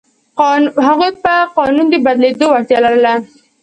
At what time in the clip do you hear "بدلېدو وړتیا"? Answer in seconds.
2.05-2.79